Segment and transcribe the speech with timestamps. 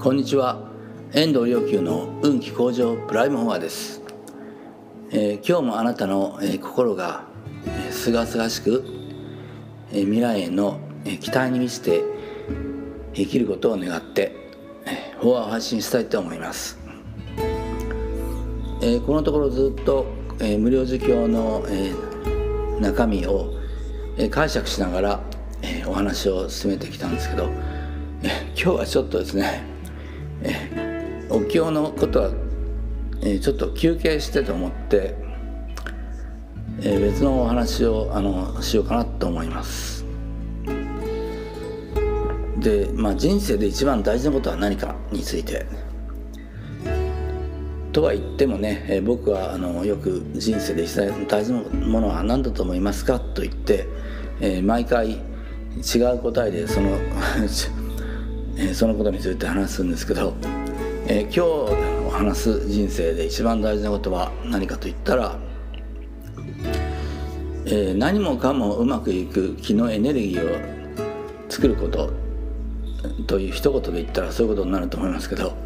[0.00, 0.70] こんにちは。
[1.12, 4.00] 遠藤良久の運気向上プライムフォアです、
[5.10, 7.24] えー、今日もあなたの、えー、心が
[7.90, 8.84] すがすがしく、
[9.90, 12.04] えー、未来への、え期待に満ちて
[13.12, 14.36] 生きることを願って、
[14.86, 16.78] えフォアを発信したいと思います、
[18.80, 20.06] えこのところずっと、
[20.38, 21.92] え無料受講の、え
[22.80, 23.52] 中身を、
[24.16, 25.20] え解釈しながら、
[25.60, 27.50] えお話を進めてきたんですけど、
[28.22, 29.77] え今日はちょっとですね
[30.42, 32.30] えお経のことは、
[33.22, 35.14] えちょっと休憩してと思って、
[36.82, 40.04] え別のお話をあのしようかなと思います。
[42.58, 45.66] で、まあ、人生で一番大事なことは何かについて。
[47.92, 53.86] とは言ってもね、え僕はあのよく人生で一番大事なものは何だと思いますかと言って、
[54.40, 56.90] え毎回違う答えでその
[58.60, 60.34] えー、そのことについて話すんですけど、
[61.06, 65.38] えー、今日話す人生で一番大事なことは何かと言ったら、
[67.66, 72.12] えー、何もかもうまくいく気のエネルギーを作ること
[73.28, 75.56] という一言で言ったらそういうことになると思いますけど、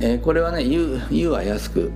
[0.00, 1.92] えー、これはね言う言うは安く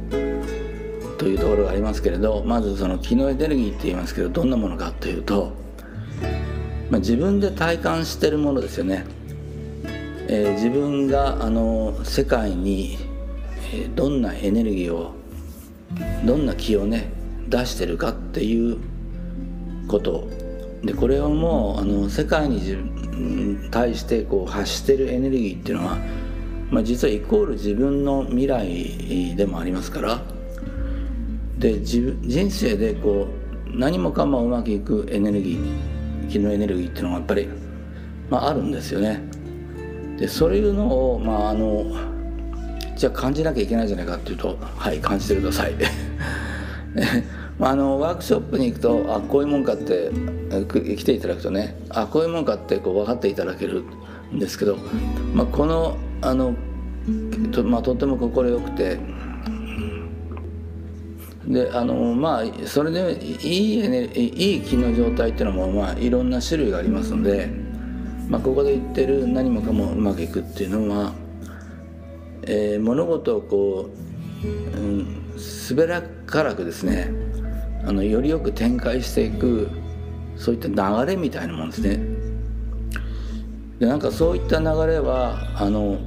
[1.19, 5.53] というところがありますけれどまずその気のエネルギーって言いますけどどんなものかというと
[6.91, 9.05] まあ、自分で体感してるものですよね、
[10.29, 12.99] えー、自分があの世界に、
[13.95, 15.13] どんなエネルギーを
[16.25, 17.11] どんな気をね
[17.49, 18.79] 出してるかっていう
[19.87, 20.29] こと。
[20.83, 22.61] でこれはもうあの世界に
[23.73, 25.97] 対してこう発してるエネルギーっていうのは、
[26.71, 30.23] まあ、実はイコール自分の未来でもありますから。
[31.59, 32.17] で人
[32.51, 33.27] 生でこ
[33.67, 35.98] う何もかもうまくいくエネルギー。
[36.29, 37.49] 気のエネルギーっていうのがやっぱり、
[38.31, 39.21] まあ、あるんですよね。
[40.19, 41.85] でそういうのを、まあ、あの
[42.97, 45.75] じゃあ感じなきゃいけないんじゃないかっていうとはい感じてください。
[47.59, 50.11] まあ、あのワークショップに行くとあこういうもんかって
[50.97, 53.83] 来ていただくとねあこういうもんかってこう分かっていただける
[54.33, 54.77] んですけど、
[55.35, 56.55] まあ、このあの
[57.53, 58.99] と,、まあ、とっても快くて
[61.49, 67.51] であのまあそれでいいエネいい気の状態っていうのも、まあ、いろんな種類がありますので、
[68.29, 71.15] まあ、ここで言ってる何もかもうまくいくっていうのは、
[72.43, 73.89] えー、物事をこ
[74.45, 75.37] う、うん、
[75.71, 77.11] 滑らからくですね
[77.87, 79.71] あのよりよく展開していく
[80.37, 81.99] そういった流れみたいなもんですね。
[83.79, 85.99] でなんかそういった流れはあの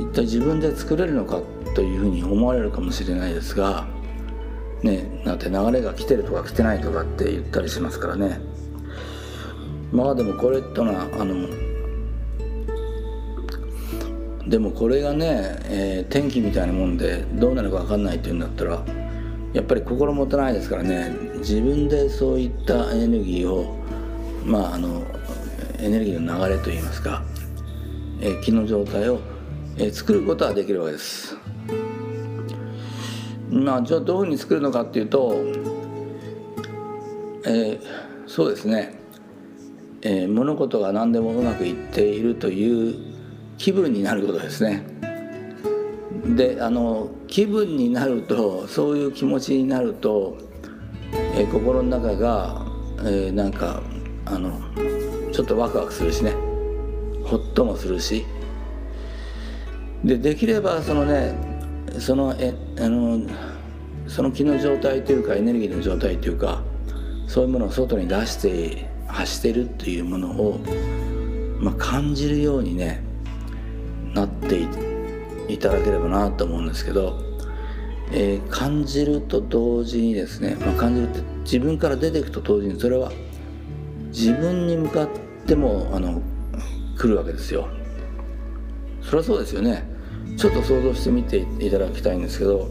[0.00, 1.40] 一体自分で作れるのか
[1.74, 3.86] というふうに思われるかもしれないですが
[4.82, 8.40] ねだって流れが来てるとか来てないとかって言ったりしますからね
[9.92, 11.48] まあでもこれとのはあの
[14.48, 18.84] でもこれがね、えー、天気みたいなもんでどうなるか分かんないっていうんだったら
[19.52, 23.76] やっぱり心もたないですからね自分でそういったエネルギーを
[24.44, 25.04] まああの
[25.78, 27.22] エネルギーの流れといいますか、
[28.20, 29.20] えー、気の状態を、
[29.76, 31.41] えー、作ることはできるわけです。
[33.52, 35.44] まあじゃあどういうふうに作るのかっていうと、
[37.44, 37.80] えー、
[38.26, 38.94] そうですね、
[40.00, 42.94] えー、物事が何でもうまくいっているという
[43.58, 44.86] 気分になることですね。
[46.34, 50.38] であの気分になるとそういう気持ちになると、
[51.34, 52.64] えー、心の中が、
[53.00, 53.82] えー、なんか
[54.24, 54.60] あの
[55.30, 56.32] ちょっとワクワクするしね。
[57.24, 58.24] ほっともするし。
[60.04, 61.51] でできればそのね
[61.98, 63.20] そのえあの
[64.08, 66.62] その気の状態というかエネルギーの状態というか
[67.26, 70.60] そういうものを外に出して発してるっていうものを、
[71.58, 73.02] まあ、感じるようにね
[74.14, 74.66] なって
[75.48, 77.18] いただければなと思うんですけど、
[78.10, 83.12] えー、感じると同時にですね、まあ、感じるって自分から出ていくと同時にそれは
[84.08, 85.08] 自分に向かっ
[85.46, 86.20] てもあの
[86.98, 87.68] 来るわけですよ。
[89.02, 89.91] そりゃそうですよね。
[90.36, 92.68] ちょっと想像してみていただきたいんですけど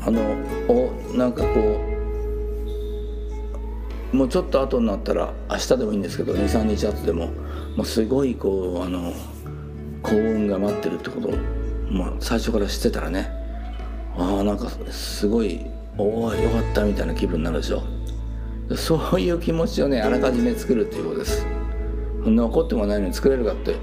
[0.00, 0.20] あの
[0.68, 1.80] おなんかこ
[4.12, 7.26] うもうちょっと後になったら明日でもいいんですけど23日後でも
[7.76, 9.12] もうすごいこうあの
[10.02, 11.32] 幸運が待ってるってことを、
[11.90, 13.30] まあ、最初から知ってたらね
[14.16, 15.66] ああなんかすごい
[15.96, 17.82] おおよかったみたいな気分になるでしょ。
[18.76, 21.46] そういう気持ちをねあらかじめ作るっていうことです。
[22.22, 23.76] そんな怒ってもないのに作れるかって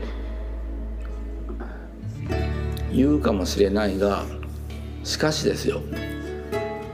[2.96, 4.26] 言うかもしれないが
[5.04, 5.82] しかしですよ。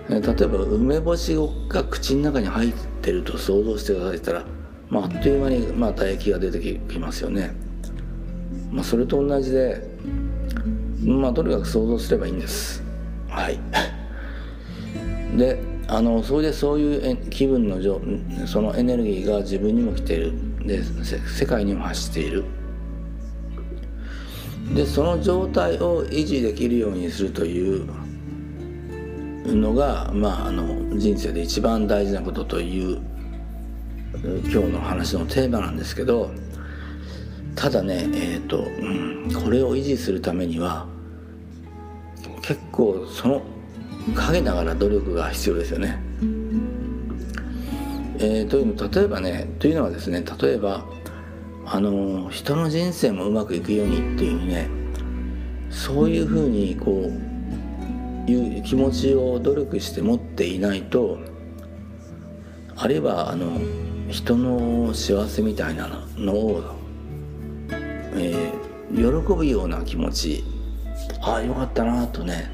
[0.09, 1.35] 例えば梅干し
[1.69, 4.45] が口の中に入ってると想像してくださいったら
[4.91, 7.55] まあ、あっという間にまあ唾液が出てきますよね、
[8.71, 9.81] まあ、それと同じで
[11.01, 12.83] まあとにかく想像すればいいんです。
[13.27, 13.59] はい。
[15.35, 15.57] で
[15.87, 17.79] あのそれでそういう気分の
[18.45, 20.33] そのエネルギーが自分にも来ている。
[20.63, 22.43] で世界にも発している。
[24.75, 27.85] でその状態を維持できるようにするという
[29.45, 33.01] のが、まあ、あの人生で一番大事なことという
[34.23, 36.31] 今日の話のテーマなんですけど
[37.55, 40.87] ただねえっ、ー、と、うん、これを維持するためには
[42.41, 43.41] 結構その
[44.15, 45.99] 陰ながら努力が必要ですよね。
[48.17, 50.85] えー、というの例えばねというのはですね例えば
[51.73, 54.69] あの人の人生もうまくいくようにっていうね
[55.69, 57.09] そういうふうにこ
[58.27, 61.17] ういう気持ちを努力して持っていないと
[62.75, 63.57] あるいはあの
[64.09, 66.61] 人の幸せみたいなのを、
[68.15, 70.43] えー、喜ぶような気持ち
[71.21, 72.51] ああよかったなとね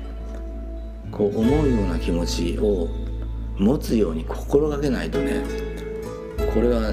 [1.11, 2.87] こう思うような気持ちを
[3.57, 5.41] 持つように心がけないとね
[6.53, 6.89] これは、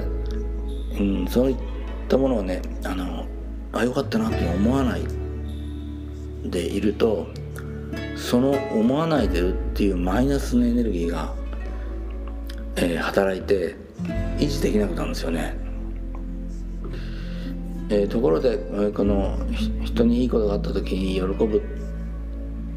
[0.99, 1.57] うん、そうい
[2.05, 3.27] ったものをねあの
[3.73, 5.03] あよかったなって思わない
[6.45, 7.27] でいると
[8.17, 11.35] その思わないでるっていうマイナスのエネルギーが、
[12.77, 13.77] えー、働いて
[14.39, 15.57] 維持できなくなるんですよね。
[17.91, 18.59] えー、ところで
[18.95, 19.37] この
[19.85, 21.63] 人にいいことがあった時に喜ぶ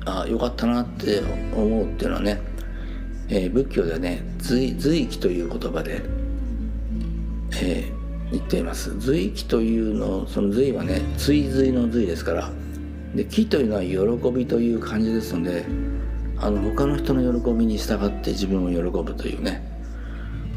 [0.05, 1.21] あよかったなって
[1.55, 2.41] 思うっていうのはね、
[3.29, 6.01] えー、仏教ではね随随記という言葉で、
[7.61, 7.96] えー、
[8.31, 8.97] 言っています。
[8.99, 12.51] 随記というのその随はね追随の随ですから
[13.15, 15.65] で喜というのは喜びという感じですので
[16.37, 19.63] あの他の人の喜びに従って自分を喜ぶというね。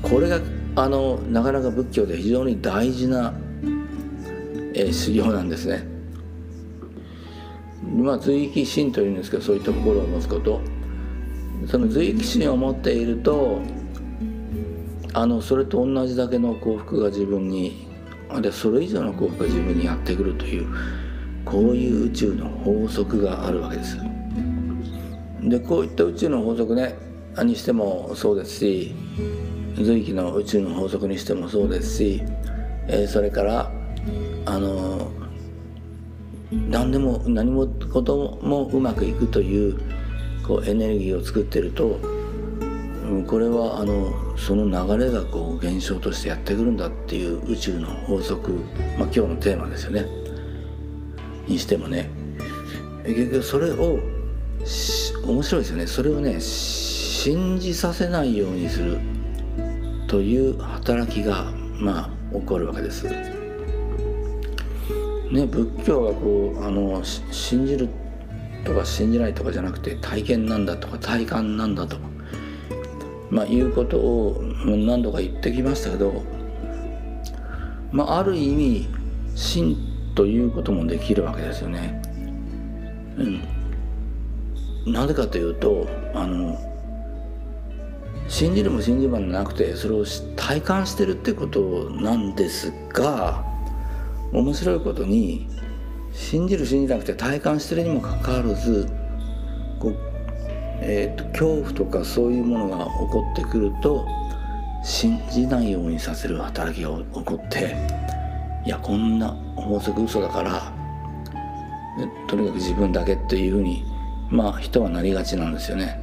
[0.02, 0.40] これが
[0.76, 3.34] あのなかなか仏教で非常に大事な、
[4.74, 5.86] えー、修行なんですね。
[7.96, 10.60] まあ随意心というんですけどそういった心を持つこと。
[11.66, 13.60] その随意心を持っていると
[15.12, 17.88] あのそれと同じだけの幸福が自分に
[18.28, 20.68] あるいはそれ以上の幸福が自分にやってくるという
[21.44, 23.98] こういう宇宙の法則があるわけです。
[25.42, 26.94] でこういった宇宙の法則ね
[27.42, 28.94] にしてもそうですし
[29.74, 32.22] 随気の宇宙の法則にしてもそうですし、
[32.86, 33.72] えー、それから
[34.44, 35.10] あの
[36.52, 39.80] 何でも何もこともうまくいくという
[40.46, 41.98] こうエネルギーを作ってると
[43.26, 44.64] これはあのその
[44.96, 48.62] 流れがこう現象としてやってくるんだっていう宇宙の法則、まあ、
[48.98, 50.06] 今日のテーマですよね。
[51.46, 52.08] にしてもね。
[53.04, 53.98] 結局それを
[55.26, 55.86] 面白いですよね。
[55.86, 58.98] それをね信じさせないようにする
[60.06, 63.04] という働きがまあ起こるわけです。
[65.30, 67.88] ね、仏教はこうあの信じる
[68.64, 72.02] とか信じないとかじゃなくて体験なんだとか体感なんだとか、
[73.30, 76.24] まあ、いうことを何度か言ってきましたけど、
[77.92, 78.88] まあ、ある意味
[79.36, 79.76] 信
[80.14, 82.02] ということもできるわけですよね。
[83.16, 86.58] うん、なぜかというとあの
[88.28, 90.04] 信じるも信じるもなくてそれを
[90.36, 93.44] 体感してるってことなんですが
[94.32, 95.48] 面白いことに
[96.12, 98.88] 信じる信じなくて体感してるにもかかわらず、
[100.82, 104.06] えーと、恐怖とかそういうものが起こってくると
[104.82, 107.76] 信じないようにさせる働きが起こって
[108.64, 110.72] いやこんな法則嘘だから
[112.28, 113.84] とにかく自分だけっていうふうに
[114.30, 115.98] まあ人はなりがちなんですよね。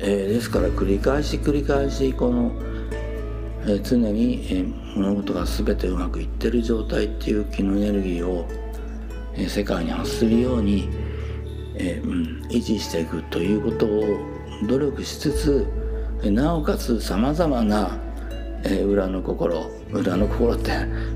[0.00, 2.52] えー、ですから繰り返し繰り返しこの、
[3.62, 8.46] えー、常に、えー、物事が全てうまくいってる状態っていう気のエネルギーを、
[9.34, 10.88] え、世界に発するように、
[11.78, 14.18] えーうん、維持していくということを
[14.66, 15.66] 努力しつつ
[16.30, 17.96] なおかつさまざまな、
[18.64, 20.72] えー、裏の心裏の心って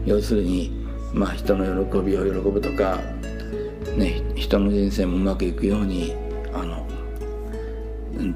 [0.06, 0.70] 要するに、
[1.12, 3.00] まあ、人の喜びを喜ぶとか、
[3.96, 6.14] ね、人の人生もうまくいくように
[6.54, 6.86] あの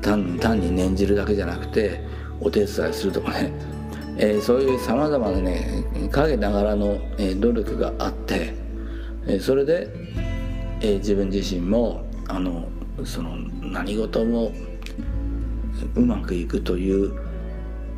[0.02, 2.00] 単単に念じるだけじゃなくて
[2.40, 3.52] お手伝いするとかね、
[4.18, 8.54] えー、そういうさまざまなね陰ながらの、えー、努力があって、
[9.26, 9.88] えー、それで、
[10.80, 12.68] えー、自分自身もあの
[13.04, 14.52] その何事も
[15.94, 17.18] うまくいくという、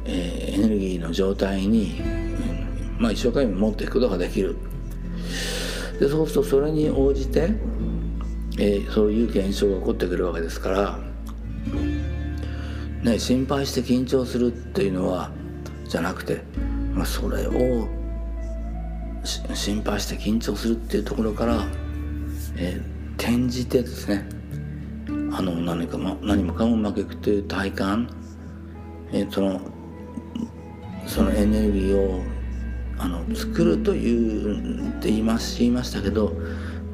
[0.05, 4.57] えー、エネルギーの状態に、うん、まあ、一生懸命持っていくことができる。
[6.01, 7.51] でそうするとそれに応じて、
[8.59, 10.99] えー、そういう現象が起こってくるわけですから
[13.03, 15.31] ね、心配して緊張するっていうのは
[15.89, 16.43] じゃなくて
[16.99, 17.87] まあ、それを
[19.55, 21.65] 心配して緊張するっていうところから、
[22.57, 24.27] えー、転じてですね
[25.33, 28.09] あの何かも何もかもうまくいくという体感、
[29.13, 29.61] え、その
[31.07, 32.23] そのエネルギーを
[32.99, 36.33] あの作るというって言いま言いましたけど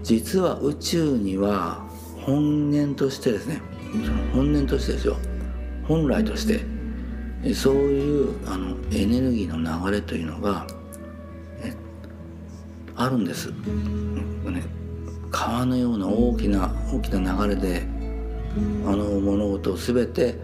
[0.02, 1.87] 実は宇宙には
[2.21, 3.61] 本念としてですね
[4.33, 5.16] 本念としてですよ
[5.87, 10.66] 本来としてそういうあのエネルギーの流れというのが
[12.97, 13.52] あるんです、
[15.35, 17.83] 川のような大きな大きな流れで
[18.87, 20.37] あの物事を全て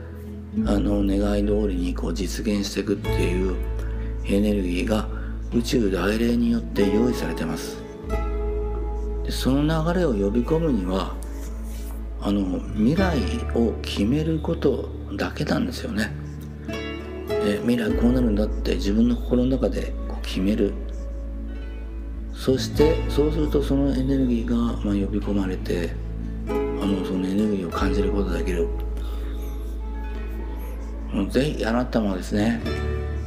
[0.66, 3.54] あの願い通りにこう実現していくっていう
[4.24, 5.06] エネルギーが
[5.54, 7.80] 宇宙大霊によって用意されてます。
[9.24, 11.14] でその流れを呼び込むには
[12.20, 13.16] あの未来
[13.54, 16.10] を決めることだけなんですよね。
[17.28, 20.74] え未来こうなるんだって自分の心の中でこう決める。
[22.50, 25.92] そしてそうするとそのエネルギーがま呼び込まれて
[26.48, 28.68] あのそのエネルギーを感じることができる
[31.30, 32.60] ぜひあなたもですね、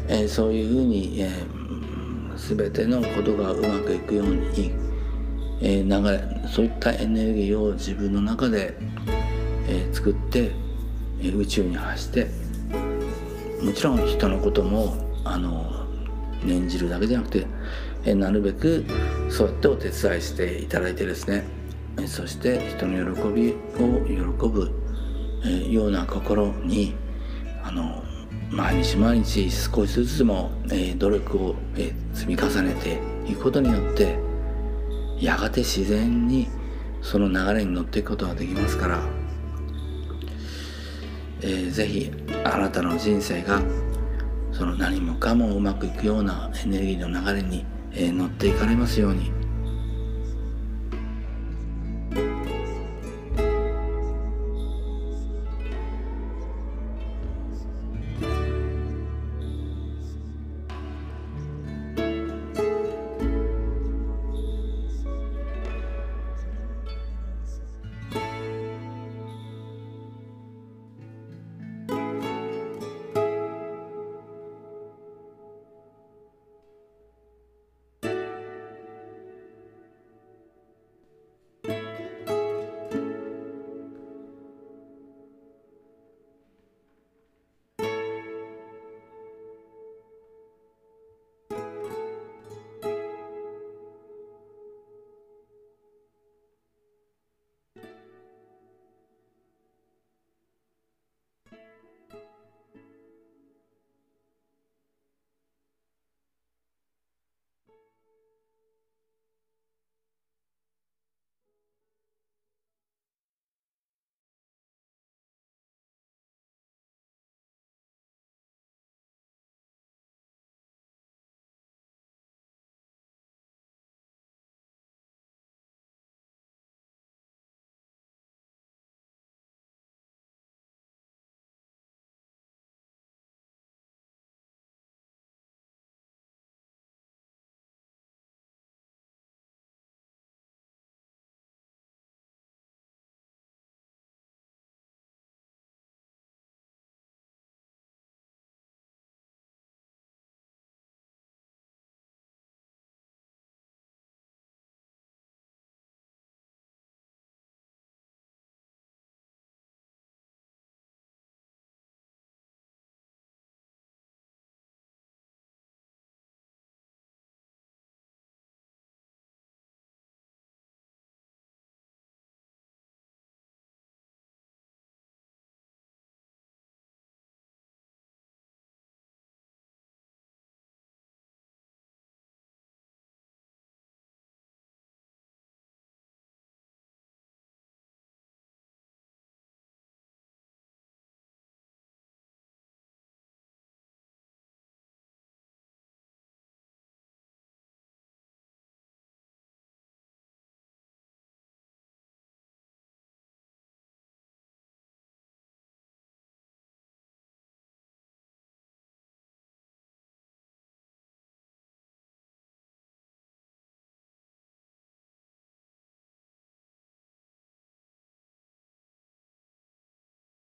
[0.09, 4.73] えー、そういうふうに、えー、全てのことがうまくいくように、
[5.61, 8.75] えー、流れそういったエネルギーを自分の中で、
[9.69, 10.51] え、作って、
[11.21, 12.27] え、宇宙に発して
[13.63, 15.87] もちろん人のこともあの
[16.43, 17.47] 念じるだけじゃなくて、
[18.05, 18.83] え、なるべく
[19.33, 21.43] そうやってお手伝いしていただいてですね、
[22.05, 24.71] そして人の喜びを喜ぶ、
[25.71, 26.93] ような心に
[27.63, 28.03] あの
[28.51, 34.19] 毎日毎日少しずつでも、え、努力を、え、積み重ねていくことによって
[35.19, 36.47] やがて自然に
[37.01, 38.99] その流れに乗っていくことができますから、
[41.41, 42.11] えー、ぜひ
[42.43, 43.63] あなたの人生が
[44.51, 49.42] その何もかもうまくいくようなエネルギーの流れに、え、乗っていかれますように。